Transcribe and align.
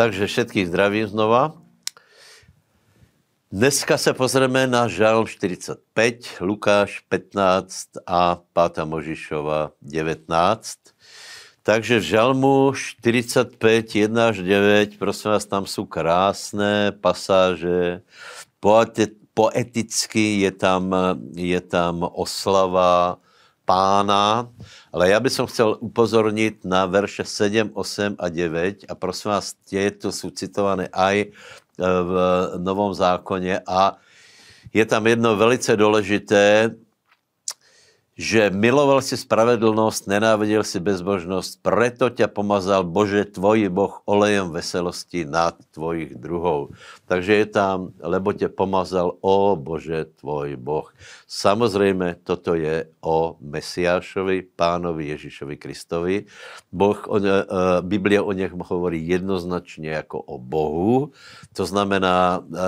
Takže 0.00 0.32
všetkých 0.32 0.72
zdravím 0.72 1.06
znova. 1.12 1.60
Dneska 3.52 4.00
se 4.00 4.16
pozrieme 4.16 4.64
na 4.64 4.88
Žalm 4.88 5.28
45, 5.28 6.40
Lukáš 6.40 7.04
15 7.12 8.00
a 8.08 8.40
Páta 8.40 8.88
Možišova 8.88 9.76
19. 9.84 10.24
Takže 11.60 12.00
v 12.00 12.02
Žalmu 12.16 12.72
45, 12.72 14.08
1 14.08 14.28
až 14.28 14.40
9, 14.40 14.96
prosím 14.96 15.36
vás, 15.36 15.44
tam 15.44 15.68
jsou 15.68 15.84
krásné 15.84 16.96
pasáže, 16.96 18.00
poeticky 19.36 20.40
je 20.40 20.52
tam, 20.56 20.96
je 21.36 21.60
tam 21.60 22.08
oslava 22.08 23.20
pána, 23.70 24.50
ale 24.92 25.10
já 25.10 25.20
bych 25.20 25.32
chcel 25.46 25.76
upozornit 25.80 26.64
na 26.64 26.86
verše 26.86 27.24
7, 27.24 27.70
8 27.74 28.16
a 28.18 28.28
9 28.28 28.84
a 28.88 28.94
prosím 28.94 29.30
vás, 29.30 29.54
tieto 29.62 30.12
jsou 30.12 30.30
citované 30.30 30.88
aj 30.90 31.30
v 31.78 32.12
Novom 32.58 32.94
zákoně 32.94 33.62
a 33.66 33.96
je 34.74 34.84
tam 34.86 35.06
jedno 35.06 35.36
velice 35.36 35.76
důležité, 35.76 36.74
že 38.20 38.52
miloval 38.52 39.00
si 39.00 39.16
spravedlnost, 39.16 40.04
nenáviděl 40.04 40.60
si 40.60 40.76
bezbožnost, 40.76 41.56
preto 41.64 42.12
ťa 42.12 42.28
pomazal 42.28 42.84
Bože, 42.84 43.24
tvoj 43.24 43.72
Boh 43.72 44.04
olejem 44.04 44.52
veselosti 44.52 45.24
nad 45.24 45.56
tvojich 45.72 46.20
druhou. 46.20 46.68
Takže 47.08 47.32
je 47.34 47.46
tam, 47.48 47.96
lebo 47.96 48.36
tě 48.36 48.52
pomazal, 48.52 49.16
o 49.24 49.56
Bože, 49.56 50.04
tvoj 50.20 50.60
Boh. 50.60 50.92
Samozřejmě 51.24 52.20
toto 52.20 52.54
je 52.54 52.92
o 53.00 53.40
Mesiášovi, 53.40 54.52
pánovi 54.52 55.16
Ježíšovi 55.16 55.56
Kristovi. 55.56 56.28
Boh, 56.68 57.00
on, 57.08 57.24
uh, 57.24 57.40
Biblia 57.80 58.20
o 58.20 58.36
něch 58.36 58.52
hovorí 58.52 59.08
jednoznačně 59.08 59.90
jako 59.90 60.20
o 60.20 60.36
Bohu. 60.38 61.08
To 61.56 61.64
znamená, 61.66 62.44
uh, 62.44 62.58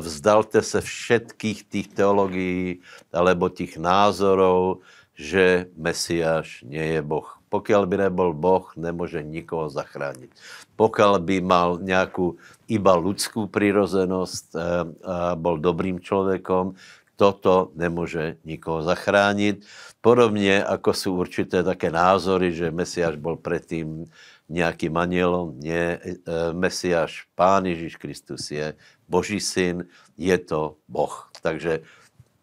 vzdalte 0.00 0.62
se 0.62 0.80
všetkých 0.80 1.64
tých 1.68 1.88
teologií 1.92 2.80
alebo 3.12 3.52
tých 3.52 3.76
názorov, 3.76 4.80
že 5.12 5.68
Mesiáš 5.76 6.64
nie 6.64 6.98
je 6.98 7.00
Boh. 7.04 7.28
Pokiaľ 7.52 7.82
by 7.84 7.96
nebol 8.08 8.32
Boh, 8.32 8.72
nemôže 8.80 9.20
nikoho 9.20 9.68
zachrániť. 9.68 10.32
Pokiaľ 10.72 11.20
by 11.20 11.36
mal 11.44 11.76
nejakú 11.76 12.40
iba 12.64 12.96
ľudskú 12.96 13.44
prírozenosť 13.52 14.46
eh, 14.56 14.60
a 15.04 15.36
bol 15.36 15.60
dobrým 15.60 16.00
človekom, 16.00 16.80
toto 17.20 17.70
nemôže 17.76 18.40
nikoho 18.42 18.80
zachrániť. 18.80 19.62
Podobne 20.00 20.64
ako 20.64 20.90
sú 20.96 21.08
určité 21.20 21.60
také 21.60 21.92
názory, 21.92 22.50
že 22.56 22.74
Mesiáš 22.74 23.20
bol 23.20 23.38
predtým 23.38 24.08
nejakým 24.48 24.96
anielom. 24.96 25.52
Nie, 25.60 26.00
eh, 26.00 26.16
Mesiáš, 26.56 27.28
Pán 27.36 27.68
Ježiš 27.68 28.00
Kristus 28.00 28.48
je 28.48 28.72
Boží 29.04 29.44
syn, 29.44 29.84
je 30.16 30.36
to 30.40 30.80
Boh. 30.88 31.28
Takže 31.44 31.84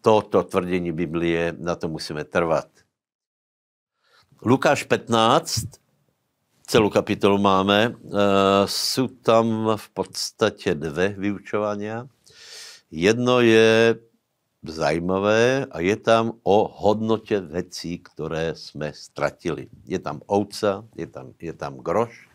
toto 0.01 0.43
tvrdení 0.43 0.91
Biblie, 0.91 1.55
na 1.59 1.75
to 1.75 1.87
musíme 1.87 2.23
trvat. 2.23 2.67
Lukáš 4.45 4.83
15, 4.83 5.65
celou 6.67 6.89
kapitolu 6.89 7.37
máme, 7.37 7.89
uh, 7.89 8.19
jsou 8.65 9.07
tam 9.07 9.69
v 9.75 9.89
podstatě 9.89 10.75
dvě 10.75 11.09
vyučovania. 11.09 12.07
Jedno 12.91 13.39
je 13.39 13.95
zajímavé 14.63 15.65
a 15.71 15.79
je 15.79 15.95
tam 15.95 16.31
o 16.43 16.67
hodnotě 16.67 17.39
věcí, 17.39 17.99
které 17.99 18.55
jsme 18.55 18.93
ztratili. 18.93 19.67
Je 19.85 19.99
tam 19.99 20.21
ovca, 20.25 20.85
je 20.95 21.07
tam, 21.07 21.33
je 21.41 21.53
tam 21.53 21.77
groš. 21.77 22.28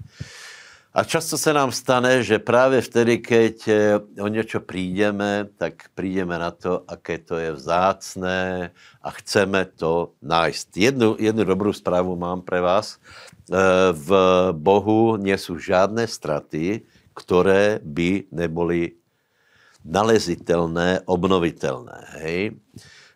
A 0.94 1.04
často 1.04 1.38
se 1.38 1.52
nám 1.52 1.72
stane, 1.72 2.22
že 2.22 2.38
právě 2.38 2.80
vtedy, 2.80 3.18
keď 3.18 3.68
eh, 3.68 3.98
o 4.22 4.28
něco 4.28 4.60
přijdeme, 4.60 5.48
tak 5.58 5.74
přijdeme 5.94 6.38
na 6.38 6.50
to, 6.50 6.84
aké 6.88 7.18
to 7.18 7.36
je 7.36 7.52
vzácné 7.52 8.70
a 9.02 9.10
chceme 9.10 9.64
to 9.64 10.14
nájsť. 10.22 10.76
Jednu, 10.76 11.16
jednu 11.18 11.44
dobrou 11.44 11.72
zprávu 11.72 12.16
mám 12.16 12.46
pre 12.46 12.60
vás. 12.60 13.02
Eh, 13.50 13.58
v 13.90 14.10
Bohu 14.54 15.18
nie 15.18 15.34
sú 15.34 15.58
žádné 15.58 16.06
straty, 16.06 16.86
které 17.10 17.82
by 17.82 18.30
neboli 18.30 18.94
nalezitelné, 19.84 21.02
obnovitelné. 21.10 22.06
Hej? 22.22 22.54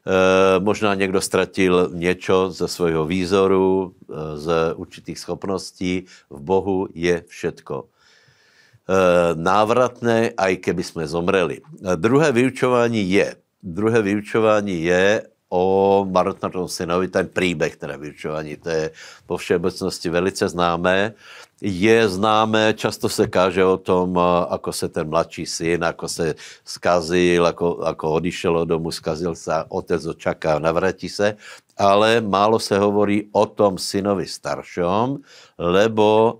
Eh, 0.07 0.61
možná 0.61 0.95
někdo 0.95 1.21
ztratil 1.21 1.91
něco 1.93 2.51
ze 2.51 2.69
svého 2.69 3.07
výzoru, 3.07 3.93
eh, 3.93 4.37
z 4.37 4.75
určitých 4.75 5.19
schopností. 5.19 6.05
V 6.31 6.41
Bohu 6.41 6.89
je 6.95 7.25
všetko 7.29 7.85
eh, 7.85 9.35
návratné, 9.35 10.33
aj 10.33 10.57
keby 10.57 10.83
jsme 10.83 11.05
zomreli. 11.05 11.61
Druhé 11.97 12.33
vyučování 12.33 13.11
je, 13.11 13.37
druhé 13.63 14.03
vyučování 14.03 14.83
je 14.83 15.23
o 15.49 16.05
marnotratnom 16.11 16.69
synovi, 16.69 17.09
ten 17.09 17.29
příběh, 17.29 17.77
teda 17.77 17.97
vyučování, 17.97 18.57
to 18.57 18.69
je 18.69 18.91
po 19.27 19.37
všeobecnosti 19.37 20.09
velice 20.09 20.49
známé. 20.49 21.15
Je 21.61 22.09
známé, 22.09 22.75
často 22.75 23.09
se 23.09 23.27
káže 23.27 23.65
o 23.65 23.77
tom, 23.77 24.19
ako 24.49 24.73
se 24.73 24.89
ten 24.89 25.09
mladší 25.09 25.47
syn, 25.47 25.85
ako 25.85 26.09
se 26.09 26.35
skazil, 26.65 27.47
ako, 27.47 27.83
ako 27.83 28.13
odišel 28.13 28.57
od 28.57 28.69
domu, 28.69 28.91
skazil 28.91 29.35
se, 29.35 29.53
otec 29.69 30.07
očaká, 30.07 30.59
navratí 30.59 31.09
se, 31.09 31.37
ale 31.77 32.21
málo 32.21 32.59
se 32.59 32.79
hovorí 32.79 33.27
o 33.33 33.47
tom 33.47 33.79
synovi 33.79 34.27
staršom, 34.27 35.19
lebo 35.59 36.39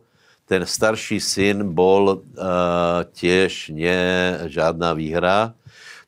ten 0.49 0.67
starší 0.67 1.21
syn 1.21 1.75
bol 1.77 2.25
uh, 2.25 3.05
tiež 3.13 3.69
nie 3.69 4.01
žádná 4.49 4.97
výhra, 4.97 5.53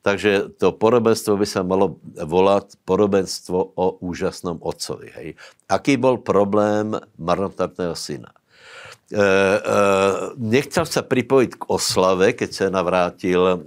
takže 0.01 0.53
to 0.57 0.73
podobenstvo 0.73 1.37
by 1.37 1.47
sa 1.47 1.61
malo 1.61 2.01
volať 2.17 2.77
podobenstvo 2.85 3.57
o 3.77 3.85
úžasnom 4.01 4.57
otcovi. 4.61 5.07
Hej. 5.13 5.29
Aký 5.69 5.97
bol 5.97 6.21
problém 6.21 6.97
marnotratného 7.17 7.93
syna? 7.93 8.33
Eh, 9.11 9.19
eh, 9.19 10.13
nechcel 10.39 10.87
sa 10.87 11.03
pripojiť 11.03 11.51
k 11.59 11.63
oslave, 11.67 12.31
keď 12.31 12.49
sa 12.55 12.65
navrátil 12.71 13.43
eh, 13.43 13.57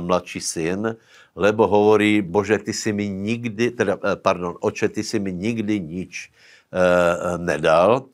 mladší 0.00 0.40
syn, 0.40 0.96
lebo 1.36 1.68
hovorí, 1.68 2.24
Bože, 2.24 2.56
ty 2.64 2.72
si 2.72 2.88
mi 2.88 3.12
nikdy, 3.12 3.76
teda, 3.76 4.00
pardon, 4.24 4.56
oče, 4.64 4.88
ty 4.88 5.04
si 5.04 5.18
mi 5.18 5.34
nikdy 5.34 5.82
nič 5.82 6.30
nedal. 7.38 8.10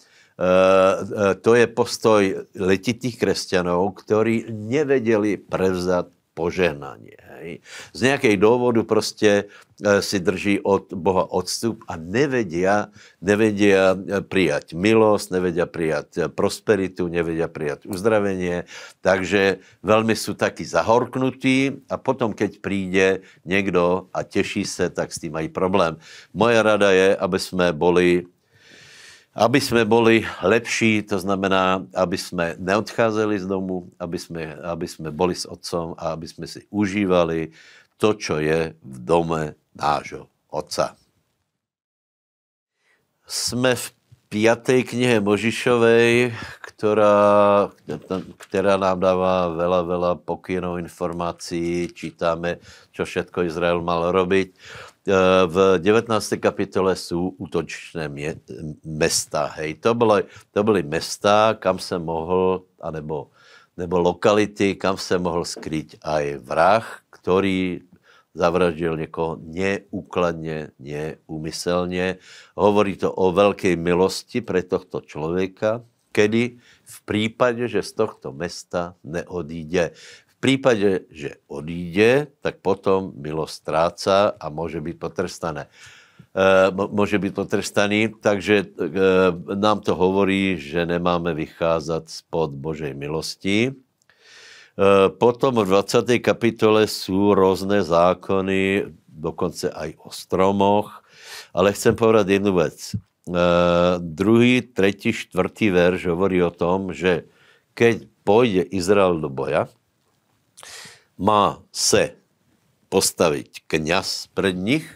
To 1.44 1.50
je 1.56 1.64
postoj 1.68 2.44
letitých 2.52 3.16
kresťanov, 3.16 4.04
ktorí 4.04 4.52
nevedeli 4.52 5.40
prevzať 5.40 6.12
požehnanie. 6.34 7.18
Hej. 7.40 7.50
Z 7.92 8.00
nejakej 8.06 8.36
dôvodu 8.38 8.82
prostě 8.86 9.44
e, 9.44 10.02
si 10.02 10.18
drží 10.20 10.60
od 10.62 10.94
Boha 10.94 11.26
odstup 11.28 11.82
a 11.88 11.96
nevedia, 11.96 12.88
nevedia 13.20 13.94
e, 13.94 14.20
prijať 14.22 14.72
milosť, 14.74 15.26
nevedia 15.30 15.66
prijať 15.66 16.08
e, 16.16 16.20
prosperitu, 16.28 17.10
nevedia 17.10 17.50
prijať 17.50 17.86
uzdravenie, 17.90 18.64
takže 19.02 19.58
veľmi 19.82 20.14
sú 20.14 20.38
takí 20.38 20.62
zahorknutí 20.64 21.84
a 21.90 21.98
potom, 21.98 22.32
keď 22.32 22.50
príde 22.62 23.06
niekto 23.42 24.08
a 24.14 24.22
teší 24.22 24.64
se, 24.64 24.90
tak 24.90 25.12
s 25.12 25.18
tým 25.18 25.34
mají 25.34 25.48
problém. 25.50 25.98
Moja 26.30 26.62
rada 26.62 26.94
je, 26.94 27.16
aby 27.16 27.38
sme 27.38 27.66
boli 27.74 28.30
aby 29.34 29.60
jsme 29.60 29.84
boli 29.84 30.26
lepší, 30.42 31.02
to 31.02 31.18
znamená, 31.18 31.86
aby 31.94 32.18
jsme 32.18 32.54
neodcházeli 32.58 33.38
z 33.38 33.46
domu, 33.46 33.90
aby 33.98 34.18
jsme, 34.18 34.54
aby 34.54 34.88
jsme 34.88 35.10
boli 35.10 35.34
s 35.34 35.46
otcom 35.46 35.94
a 35.98 36.12
aby 36.12 36.28
jsme 36.28 36.46
si 36.46 36.66
užívali 36.70 37.50
to, 37.96 38.14
čo 38.14 38.38
je 38.42 38.74
v 38.82 38.96
dome 39.04 39.54
nášho 39.76 40.26
otca. 40.50 40.96
Jsme 43.30 43.78
v 43.78 43.86
piatej 44.30 44.94
knihe 44.94 45.18
Možišovej, 45.22 46.34
ktorá, 46.62 47.14
ktorá 48.38 48.74
nám 48.78 48.98
dáva 48.98 49.50
veľa, 49.54 49.80
veľa 49.86 50.12
pokynov, 50.22 50.82
informácií, 50.82 51.90
čítáme, 51.94 52.58
čo 52.90 53.06
všetko 53.06 53.46
Izrael 53.46 53.82
mal 53.82 54.10
robiť. 54.10 54.54
Eh, 55.10 55.46
v 55.46 55.78
19. 55.78 56.38
kapitole 56.38 56.96
jsou 56.96 57.28
útočné 57.28 58.06
mesta. 58.84 59.46
Hej. 59.46 59.74
To, 59.74 59.94
bylo, 59.94 60.22
to 60.50 60.62
byly 60.62 60.82
mesta, 60.82 61.56
kam 61.58 61.78
se 61.78 61.98
mohl, 61.98 62.62
anebo, 62.80 63.30
nebo 63.76 63.98
lokality, 63.98 64.74
kam 64.74 64.96
se 64.96 65.18
mohl 65.18 65.44
skrýt 65.44 65.98
aj 66.02 66.38
vrah, 66.46 67.02
který 67.10 67.80
zavraždil 68.34 68.96
někoho 68.96 69.38
neúkladně, 69.42 70.70
neúmyselně. 70.78 72.16
Hovorí 72.54 72.96
to 72.96 73.12
o 73.12 73.32
velké 73.32 73.76
milosti 73.76 74.40
pre 74.40 74.62
tohto 74.62 75.00
člověka, 75.00 75.82
kedy 76.12 76.58
v 76.84 77.04
případě, 77.04 77.68
že 77.68 77.82
z 77.82 77.92
tohto 77.92 78.32
mesta 78.32 78.94
neodíde 79.04 79.90
prípade, 80.40 81.04
že 81.12 81.38
odíde, 81.46 82.32
tak 82.40 82.64
potom 82.64 83.12
milosť 83.14 83.54
stráca 83.54 84.16
a 84.34 84.48
môže 84.48 84.80
byť 84.80 84.96
potrestané. 84.96 85.68
E, 86.32 86.72
môže 86.72 87.20
byť 87.20 87.32
potrestaný, 87.36 88.00
takže 88.16 88.64
e, 88.64 88.66
nám 89.52 89.84
to 89.84 89.92
hovorí, 89.92 90.56
že 90.56 90.88
nemáme 90.88 91.36
vycházať 91.36 92.08
spod 92.08 92.56
Božej 92.56 92.96
milosti. 92.96 93.76
potom 95.20 95.60
v 95.60 95.68
20. 95.68 96.24
kapitole 96.24 96.88
sú 96.88 97.36
rôzne 97.36 97.84
zákony, 97.84 98.88
dokonce 99.12 99.68
aj 99.68 100.00
o 100.00 100.08
stromoch, 100.08 101.04
ale 101.52 101.76
chcem 101.76 101.92
povedať 101.92 102.40
jednu 102.40 102.56
vec. 102.56 102.96
druhý, 104.00 104.64
tretí, 104.64 105.12
štvrtý 105.12 105.68
verš 105.68 106.08
hovorí 106.08 106.40
o 106.40 106.48
tom, 106.48 106.96
že 106.96 107.28
keď 107.76 108.08
pôjde 108.24 108.62
Izrael 108.72 109.20
do 109.20 109.28
boja, 109.28 109.68
má 111.20 111.60
se 111.68 112.16
postaviť 112.88 113.68
kňaz 113.68 114.32
pred 114.32 114.56
nich 114.56 114.88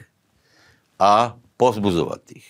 a 0.97 1.37
pozbuzovať 1.61 2.23
ich. 2.41 2.49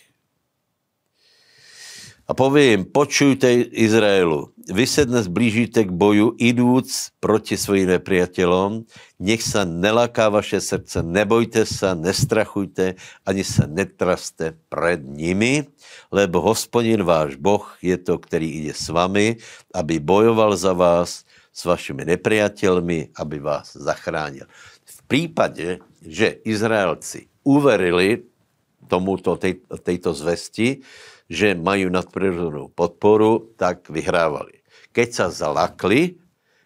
A 2.24 2.32
povie 2.32 2.80
im, 2.80 2.88
počujte 2.88 3.52
Izraelu, 3.68 4.48
vy 4.64 4.88
se 4.88 5.04
dnes 5.04 5.28
blížíte 5.28 5.84
k 5.84 5.92
boju, 5.92 6.32
idúc 6.40 7.12
proti 7.20 7.52
svojim 7.52 7.92
nepriateľom, 7.92 8.88
nech 9.20 9.44
sa 9.44 9.68
nelaká 9.68 10.32
vaše 10.32 10.56
srdce, 10.56 11.04
nebojte 11.04 11.68
sa, 11.68 11.92
nestrachujte, 11.92 12.96
ani 13.28 13.44
sa 13.44 13.68
netraste 13.68 14.56
pred 14.72 15.04
nimi, 15.04 15.68
lebo 16.08 16.40
hospodin 16.40 17.04
váš 17.04 17.36
Boh 17.36 17.68
je 17.84 18.00
to, 18.00 18.16
ktorý 18.16 18.64
ide 18.64 18.72
s 18.72 18.88
vami, 18.88 19.36
aby 19.76 20.00
bojoval 20.00 20.56
za 20.56 20.72
vás 20.72 21.28
s 21.54 21.62
vašimi 21.62 22.02
nepriateľmi, 22.02 23.14
aby 23.14 23.36
vás 23.38 23.78
zachránil. 23.78 24.50
V 24.82 24.98
prípade, 25.06 25.78
že 26.02 26.42
Izraelci 26.42 27.30
uverili 27.46 28.26
tomuto, 28.90 29.38
tej, 29.38 29.62
tejto 29.86 30.10
zvesti, 30.12 30.82
že 31.30 31.56
majú 31.56 31.88
nadprirodzenú 31.88 32.74
podporu, 32.74 33.54
tak 33.54 33.86
vyhrávali. 33.88 34.60
Keď 34.92 35.08
sa 35.08 35.26
zalakli, 35.30 36.18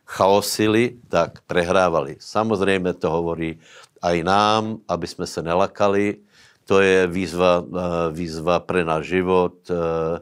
chaosili, 0.09 0.99
tak 1.13 1.45
prehrávali. 1.45 2.17
Samozrejme 2.17 2.97
to 2.97 3.13
hovorí 3.13 3.61
aj 4.01 4.17
nám, 4.25 4.63
aby 4.89 5.07
sme 5.07 5.29
sa 5.29 5.45
nelakali. 5.45 6.25
To 6.65 6.81
je 6.81 7.05
výzva, 7.05 7.61
eh, 7.61 7.65
výzva 8.17 8.65
pre 8.65 8.89
náš 8.89 9.13
život 9.13 9.61
eh, 9.69 10.21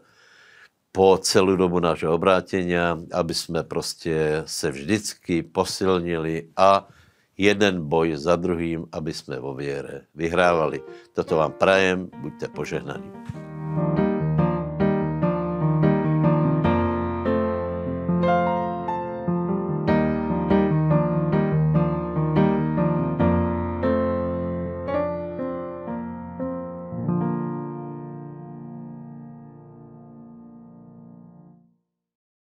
po 0.96 1.20
celú 1.20 1.60
dobu 1.60 1.76
nášho 1.76 2.08
obrátenia, 2.08 2.96
aby 3.12 3.34
sme 3.36 3.60
prostě 3.68 4.48
se 4.48 4.70
vždycky 4.72 5.44
posilnili 5.44 6.48
a 6.56 6.88
jeden 7.36 7.84
boj 7.84 8.16
za 8.16 8.40
druhým, 8.40 8.88
aby 8.96 9.12
sme 9.12 9.36
vo 9.36 9.52
viere 9.52 10.08
vyhrávali. 10.16 10.80
Toto 11.12 11.36
vám 11.36 11.52
prajem, 11.60 12.08
buďte 12.08 12.48
požehnaní. 12.48 13.12